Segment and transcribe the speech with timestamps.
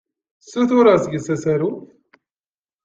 [0.43, 1.83] Ssutureɣ seg-k asaruf.